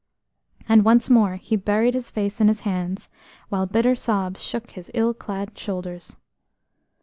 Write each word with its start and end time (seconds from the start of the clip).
And 0.67 0.83
once 0.83 1.11
more 1.11 1.35
he 1.35 1.55
buried 1.55 1.93
his 1.93 2.09
face 2.09 2.41
in 2.41 2.47
his 2.47 2.61
hands, 2.61 3.07
while 3.49 3.67
bitter 3.67 3.93
sobs 3.93 4.41
shook 4.41 4.71
his 4.71 4.89
ill 4.95 5.13
clad 5.13 5.55
shoulders. 5.55 6.17